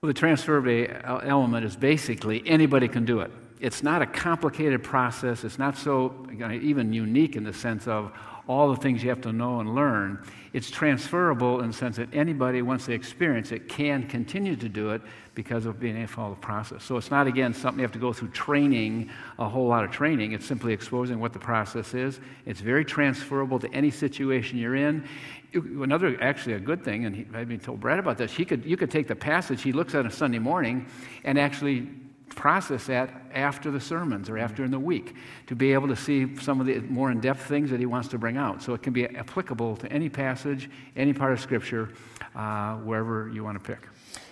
[0.01, 3.31] Well, the transferability element is basically anybody can do it.
[3.61, 5.45] It's not a complicated process.
[5.45, 8.13] It's not so even unique in the sense of
[8.49, 10.25] all the things you have to know and learn.
[10.55, 14.91] It's transferable in the sense that anybody, once they experience it, can continue to do
[14.91, 15.03] it
[15.35, 16.83] because of being able to follow the process.
[16.83, 19.91] So it's not, again, something you have to go through training, a whole lot of
[19.91, 20.33] training.
[20.33, 22.21] It's simply exposing what the process is.
[22.47, 25.07] It's very transferable to any situation you're in.
[25.53, 28.77] Another, actually, a good thing, and I've been told Brad about this, he could, you
[28.77, 30.87] could take the passage he looks at on a Sunday morning
[31.25, 31.89] and actually
[32.29, 35.15] process that after the sermons or after in the week
[35.47, 38.09] to be able to see some of the more in depth things that he wants
[38.09, 38.63] to bring out.
[38.63, 41.91] So it can be applicable to any passage, any part of Scripture,
[42.35, 43.89] uh, wherever you want to pick.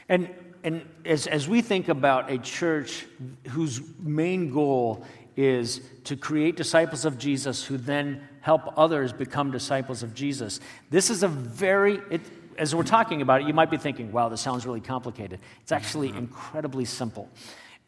[0.09, 0.29] And,
[0.63, 3.07] and as, as we think about a church
[3.49, 5.05] whose main goal
[5.37, 11.11] is to create disciples of Jesus who then help others become disciples of Jesus, this
[11.11, 12.21] is a very, it,
[12.59, 15.41] as we're talking about it, you might be thinking, wow, this sounds really complicated.
[15.63, 17.29] It's actually incredibly simple.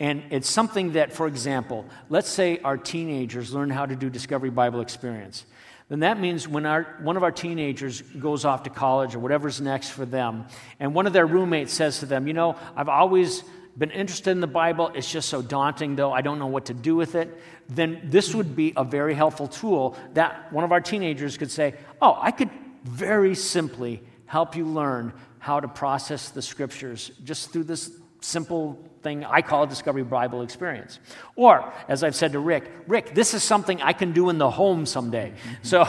[0.00, 4.50] And it's something that, for example, let's say our teenagers learn how to do Discovery
[4.50, 5.44] Bible Experience.
[5.88, 9.60] Then that means when our, one of our teenagers goes off to college or whatever's
[9.60, 10.46] next for them,
[10.78, 13.42] and one of their roommates says to them, You know, I've always
[13.76, 16.74] been interested in the Bible, it's just so daunting though, I don't know what to
[16.74, 20.80] do with it, then this would be a very helpful tool that one of our
[20.80, 22.50] teenagers could say, Oh, I could
[22.84, 29.24] very simply help you learn how to process the scriptures just through this simple something
[29.24, 30.98] I call a Discovery Bible experience.
[31.34, 34.50] Or, as I've said to Rick, Rick, this is something I can do in the
[34.50, 35.32] home someday.
[35.32, 35.54] Mm-hmm.
[35.62, 35.80] So,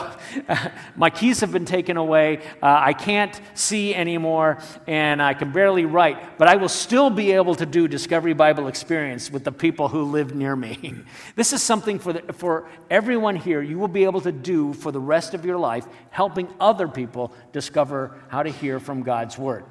[0.48, 2.38] uh, my keys have been taken away.
[2.62, 7.32] Uh, I can't see anymore, and I can barely write, but I will still be
[7.32, 10.94] able to do Discovery Bible experience with the people who live near me.
[11.36, 14.92] this is something for, the, for everyone here you will be able to do for
[14.92, 19.64] the rest of your life, helping other people discover how to hear from God's Word.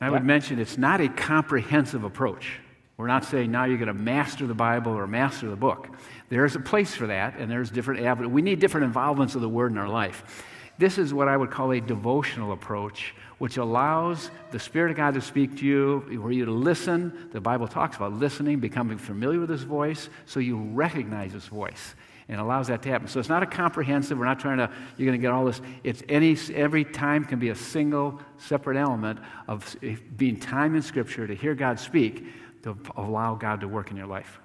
[0.00, 2.60] I would mention it's not a comprehensive approach.
[2.98, 5.88] We're not saying now you're going to master the Bible or master the book.
[6.30, 8.32] There's a place for that, and there's different avenues.
[8.32, 10.44] We need different involvements of the Word in our life.
[10.78, 15.14] This is what I would call a devotional approach, which allows the Spirit of God
[15.14, 17.28] to speak to you, for you to listen.
[17.32, 21.94] The Bible talks about listening, becoming familiar with His voice, so you recognize His voice
[22.28, 23.08] and allows that to happen.
[23.08, 25.60] So it's not a comprehensive, we're not trying to, you're going to get all this.
[25.82, 29.76] It's any, every time can be a single, separate element of
[30.16, 32.26] being time in Scripture to hear God speak,
[32.74, 34.40] to allow God to work in your life.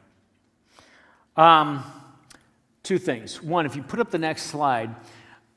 [1.35, 1.83] Um,
[2.83, 3.41] two things.
[3.41, 4.95] One, if you put up the next slide,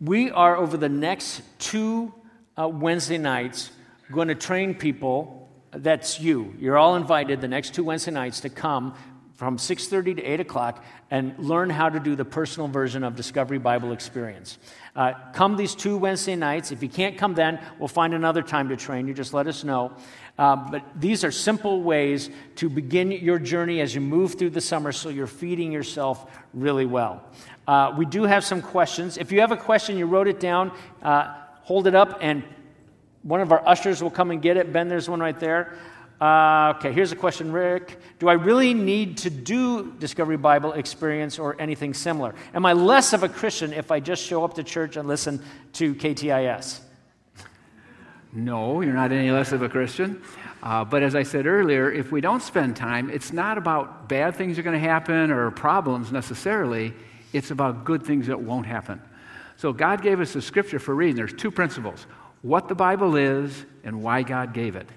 [0.01, 2.13] we are over the next two
[2.59, 3.71] uh, Wednesday nights
[4.11, 5.49] going to train people.
[5.73, 6.55] That's you.
[6.59, 8.95] You're all invited the next two Wednesday nights to come
[9.37, 13.59] from 6.30 to 8 o'clock and learn how to do the personal version of discovery
[13.59, 14.59] bible experience
[14.97, 18.71] uh, come these two wednesday nights if you can't come then we'll find another time
[18.71, 19.93] to train you just let us know
[20.39, 24.61] uh, but these are simple ways to begin your journey as you move through the
[24.61, 27.25] summer so you're feeding yourself really well
[27.67, 30.71] uh, we do have some questions if you have a question you wrote it down
[31.03, 32.43] uh, hold it up and
[33.23, 35.77] one of our ushers will come and get it ben there's one right there
[36.21, 37.99] uh, okay, here's a question, Rick.
[38.19, 42.35] Do I really need to do Discovery Bible experience or anything similar?
[42.55, 45.43] Am I less of a Christian if I just show up to church and listen
[45.75, 46.81] to KTIS?
[48.37, 50.23] No, you're not any less of a Christian.
[50.63, 54.37] Uh, but as I said earlier, if we don't spend time, it's not about bad
[54.37, 56.93] things are going to happen or problems necessarily.
[57.33, 59.01] It's about good things that won't happen.
[59.57, 61.17] So God gave us the scripture for a reason.
[61.17, 62.07] There's two principles
[62.43, 64.89] what the Bible is and why God gave it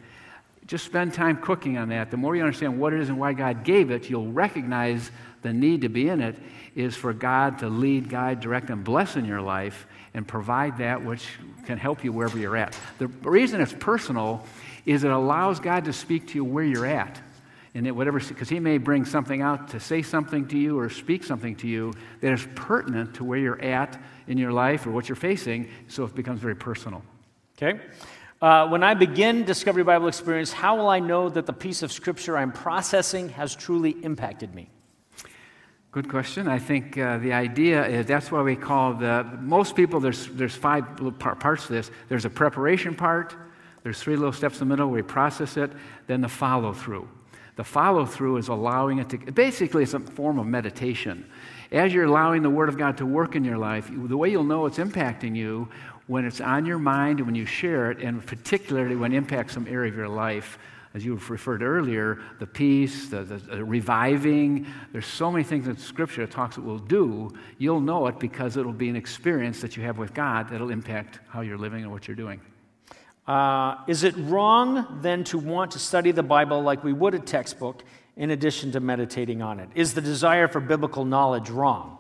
[0.70, 2.12] just spend time cooking on that.
[2.12, 5.10] The more you understand what it is and why God gave it, you'll recognize
[5.42, 6.36] the need to be in it
[6.76, 11.04] is for God to lead, guide, direct, and bless in your life and provide that
[11.04, 11.28] which
[11.70, 12.76] can help you wherever you're at.
[12.98, 14.44] The reason it's personal
[14.88, 17.22] is it allows God to speak to you where you're at.
[17.76, 20.90] And it, whatever, because He may bring something out to say something to you or
[20.90, 24.92] speak something to you that is pertinent to where you're at in your life or
[24.92, 27.04] what you're facing, so it becomes very personal.
[27.56, 27.80] Okay?
[28.42, 31.92] Uh, when I begin Discovery Bible Experience, how will I know that the piece of
[31.92, 34.70] scripture I'm processing has truly impacted me?
[35.92, 36.48] Good question.
[36.48, 40.00] I think uh, the idea is that's why we call the most people.
[40.00, 40.86] There's there's five
[41.18, 41.90] parts to this.
[42.10, 43.36] There's a preparation part.
[43.82, 45.72] There's three little steps in the middle where we process it.
[46.06, 47.10] Then the follow through.
[47.56, 49.18] The follow through is allowing it to.
[49.18, 51.26] Basically, it's a form of meditation.
[51.72, 54.44] As you're allowing the Word of God to work in your life, the way you'll
[54.44, 55.70] know it's impacting you
[56.06, 59.68] when it's on your mind when you share it, and particularly when it impacts some
[59.68, 60.60] area of your life,
[60.94, 64.66] as you referred earlier, the peace, the, the, the, reviving.
[64.92, 67.32] There's so many things in Scripture that talks it will do.
[67.60, 71.20] You'll know it because it'll be an experience that you have with God that'll impact
[71.28, 72.42] how you're living and what you're doing.
[73.28, 77.20] Uh, is it wrong then to want to study the Bible like we would a
[77.20, 77.84] textbook
[78.18, 79.70] in addition to meditating on it?
[79.76, 81.98] Is the desire for biblical knowledge wrong?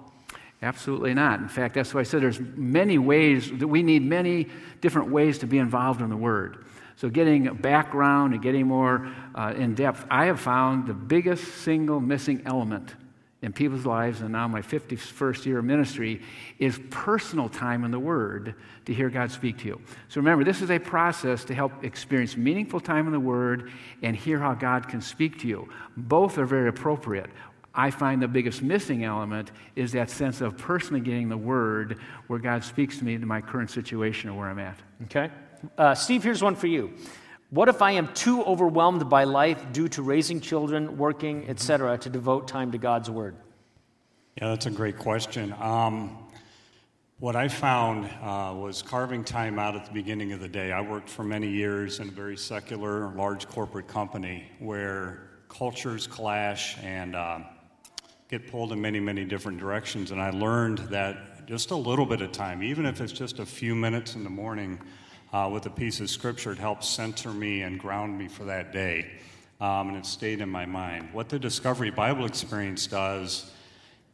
[0.62, 1.40] Absolutely not.
[1.40, 4.48] In fact, that's why I said there's many ways that we need many
[4.82, 6.66] different ways to be involved in the Word.
[7.00, 12.02] So, getting background and getting more uh, in depth, I have found the biggest single
[12.02, 12.94] missing element
[13.42, 16.22] in people's lives, and now my 51st year of ministry,
[16.58, 19.82] is personal time in the Word to hear God speak to you.
[20.10, 23.72] So remember, this is a process to help experience meaningful time in the Word
[24.04, 25.70] and hear how God can speak to you.
[25.96, 27.30] Both are very appropriate.
[27.74, 32.40] I find the biggest missing element is that sense of personally getting the word where
[32.40, 34.78] God speaks to me in my current situation or where I'm at.
[35.04, 35.32] Okay.
[35.78, 36.94] Uh, Steve, here's one for you.
[37.50, 42.10] What if I am too overwhelmed by life due to raising children, working, etc., to
[42.10, 43.36] devote time to God's word?
[44.38, 45.54] Yeah, that's a great question.
[45.60, 46.18] Um,
[47.18, 50.72] what I found uh, was carving time out at the beginning of the day.
[50.72, 56.78] I worked for many years in a very secular, large corporate company where cultures clash
[56.84, 57.40] and uh,
[58.30, 60.12] get pulled in many, many different directions.
[60.12, 63.46] And I learned that just a little bit of time, even if it's just a
[63.46, 64.80] few minutes in the morning
[65.34, 68.72] uh, with a piece of scripture, it helps center me and ground me for that
[68.72, 69.12] day.
[69.62, 71.10] Um, and it stayed in my mind.
[71.12, 73.52] What the Discovery Bible Experience does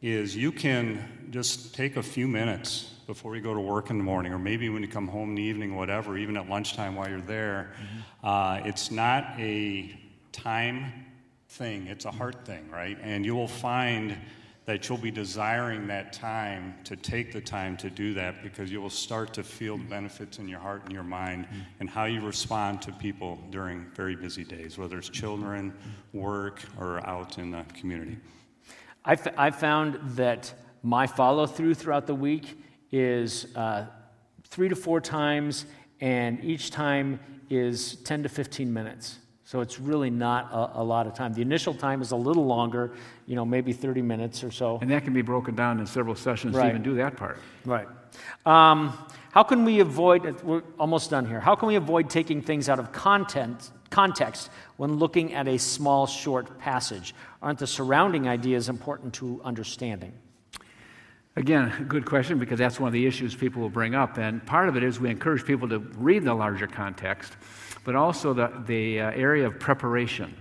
[0.01, 4.03] is you can just take a few minutes before you go to work in the
[4.03, 7.07] morning, or maybe when you come home in the evening, whatever, even at lunchtime while
[7.07, 7.73] you're there.
[7.73, 8.27] Mm-hmm.
[8.27, 9.97] Uh, it's not a
[10.31, 11.05] time
[11.49, 12.97] thing, it's a heart thing, right?
[13.01, 14.17] And you will find
[14.65, 18.81] that you'll be desiring that time to take the time to do that because you
[18.81, 21.59] will start to feel the benefits in your heart and your mind mm-hmm.
[21.79, 25.71] and how you respond to people during very busy days, whether it's children,
[26.13, 28.17] work, or out in the community.
[29.05, 30.51] I've found that
[30.81, 32.59] my follow through throughout the week
[32.91, 33.85] is uh,
[34.47, 35.65] three to four times,
[36.01, 37.19] and each time
[37.51, 39.19] is 10 to 15 minutes.
[39.45, 41.31] So it's really not a, a, lot of time.
[41.31, 42.93] The initial time is a little longer,
[43.27, 44.79] you know, maybe 30 minutes or so.
[44.81, 46.63] And that can be broken down in several sessions right.
[46.63, 47.37] to even do that part.
[47.63, 47.87] Right.
[48.47, 48.97] Um,
[49.31, 52.79] how can we avoid, we're almost done here, how can we avoid taking things out
[52.79, 57.13] of content, context when looking at a small, short passage?
[57.43, 60.13] Aren't the surrounding ideas important to understanding?
[61.35, 64.17] Again, good question because that's one of the issues people will bring up.
[64.17, 67.33] And part of it is we encourage people to read the larger context
[67.85, 70.35] but also the, the uh, area of preparation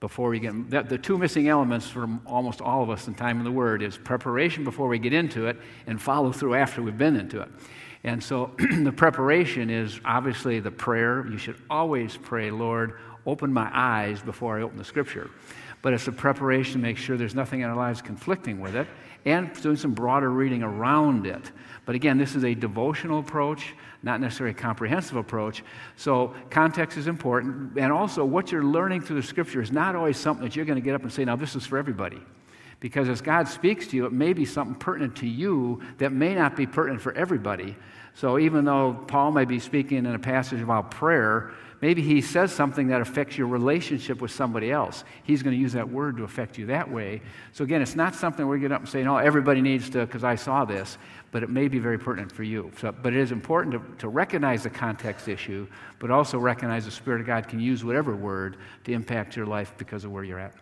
[0.00, 3.38] before we get the, the two missing elements from almost all of us in time
[3.38, 6.98] in the word is preparation before we get into it and follow through after we've
[6.98, 7.48] been into it.
[8.02, 11.26] And so the preparation is obviously the prayer.
[11.26, 15.30] You should always pray lord open my eyes before i open the scripture.
[15.82, 18.86] But it's a preparation to make sure there's nothing in our lives conflicting with it
[19.24, 21.52] and doing some broader reading around it
[21.86, 25.62] but again this is a devotional approach not necessarily a comprehensive approach.
[25.96, 27.76] So, context is important.
[27.76, 30.78] And also, what you're learning through the scripture is not always something that you're going
[30.80, 32.20] to get up and say, now, this is for everybody.
[32.80, 36.34] Because as God speaks to you, it may be something pertinent to you that may
[36.34, 37.76] not be pertinent for everybody.
[38.14, 42.52] So, even though Paul may be speaking in a passage about prayer, maybe he says
[42.52, 45.04] something that affects your relationship with somebody else.
[45.22, 47.22] He's going to use that word to affect you that way.
[47.52, 50.24] So, again, it's not something we get up and saying, oh, everybody needs to, because
[50.24, 50.98] I saw this
[51.32, 52.70] but it may be very pertinent for you.
[52.78, 55.66] So, but it is important to, to recognize the context issue,
[55.98, 59.72] but also recognize the Spirit of God can use whatever word to impact your life
[59.78, 60.54] because of where you're at.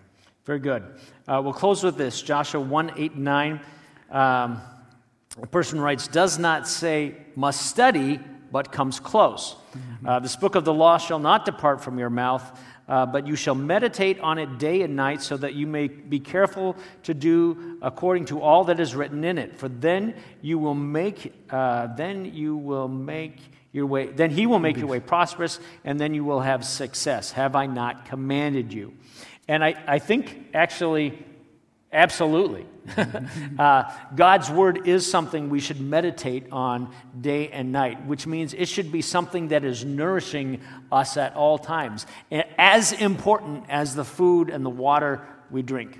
[0.44, 0.82] Very good.
[1.26, 3.60] Uh, we'll close with this Joshua 1 8 9.
[4.10, 4.60] Um,
[5.40, 8.18] a person writes, does not say must study,
[8.50, 9.56] but comes close.
[10.06, 13.36] Uh, this book of the law shall not depart from your mouth uh, but you
[13.36, 17.78] shall meditate on it day and night, so that you may be careful to do
[17.82, 19.56] according to all that is written in it.
[19.58, 23.38] For then you will make, uh, then you will make
[23.72, 27.32] your way, then he will make your way prosperous, and then you will have success.
[27.32, 28.94] Have I not commanded you?
[29.46, 31.22] And I, I think actually
[31.92, 32.66] Absolutely.
[33.58, 33.84] uh,
[34.14, 38.92] God's word is something we should meditate on day and night, which means it should
[38.92, 40.60] be something that is nourishing
[40.92, 45.98] us at all times, as important as the food and the water we drink.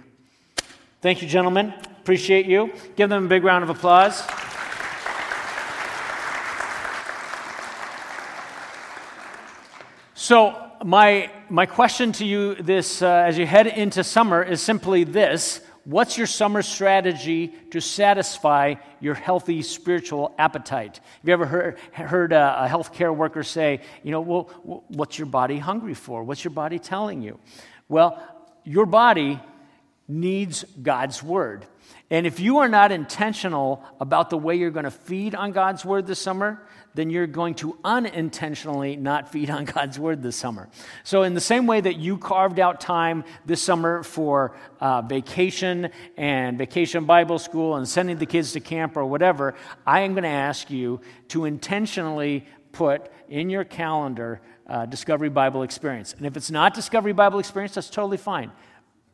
[1.01, 1.72] Thank you, gentlemen.
[2.01, 2.70] Appreciate you.
[2.97, 4.22] Give them a big round of applause.
[10.14, 15.05] So, my, my question to you this, uh, as you head into summer is simply
[15.05, 20.97] this What's your summer strategy to satisfy your healthy spiritual appetite?
[20.97, 25.28] Have you ever heard, heard a, a healthcare worker say, you know, well, what's your
[25.28, 26.22] body hungry for?
[26.24, 27.39] What's your body telling you?
[27.89, 28.22] Well,
[28.64, 29.41] your body
[30.07, 31.64] needs God's word.
[32.11, 35.86] And if you are not intentional about the way you're going to feed on God's
[35.86, 36.61] word this summer,
[36.99, 40.68] then you're going to unintentionally not feed on God's word this summer.
[41.05, 45.90] So, in the same way that you carved out time this summer for uh, vacation
[46.16, 49.55] and vacation Bible school and sending the kids to camp or whatever,
[49.86, 55.62] I am going to ask you to intentionally put in your calendar uh, Discovery Bible
[55.62, 56.14] Experience.
[56.14, 58.51] And if it's not Discovery Bible Experience, that's totally fine.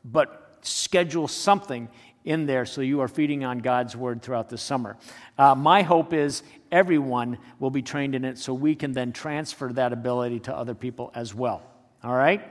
[0.06, 1.90] But schedule something
[2.24, 4.96] in there so you are feeding on God's word throughout the summer.
[5.36, 6.42] Uh, my hope is
[6.74, 10.74] everyone will be trained in it so we can then transfer that ability to other
[10.74, 11.62] people as well.
[12.02, 12.42] All right?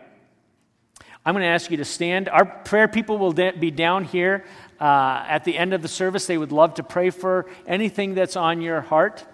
[1.26, 2.30] I'm going to ask you to stand.
[2.30, 4.46] Our prayer people will be down here
[4.80, 6.26] uh, at the end of the service.
[6.26, 9.26] They would love to pray for anything that's on your heart.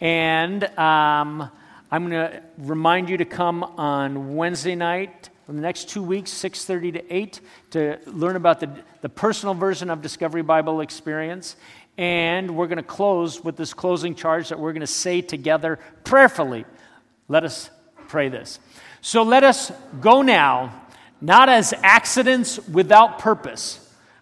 [0.00, 1.50] And um,
[1.90, 6.30] I'm going to remind you to come on Wednesday night for the next two weeks,
[6.30, 7.40] 6.30 to 8,
[7.72, 8.70] to learn about the,
[9.00, 11.56] the personal version of Discovery Bible Experience.
[11.98, 15.78] And we're going to close with this closing charge that we're going to say together
[16.04, 16.64] prayerfully.
[17.28, 17.70] Let us
[18.08, 18.58] pray this.
[19.00, 19.70] So let us
[20.00, 20.82] go now,
[21.20, 23.78] not as accidents without purpose,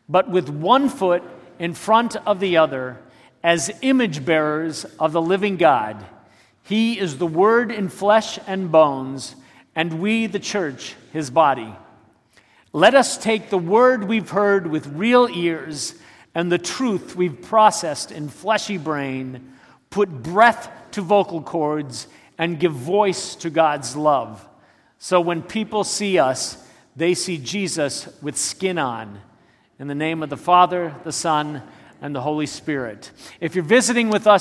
[0.08, 1.22] but with one foot
[1.58, 2.98] in front of the other,
[3.42, 6.04] as image bearers of the living God.
[6.64, 9.34] He is the Word in flesh and bones
[9.74, 11.72] and we, the church, his body.
[12.72, 15.94] Let us take the word we've heard with real ears
[16.34, 19.52] and the truth we've processed in fleshy brain,
[19.90, 22.06] put breath to vocal cords,
[22.38, 24.46] and give voice to God's love.
[24.98, 26.66] So when people see us,
[26.96, 29.20] they see Jesus with skin on.
[29.78, 31.62] In the name of the Father, the Son,
[32.02, 33.10] and the Holy Spirit.
[33.40, 34.38] If you're visiting with us,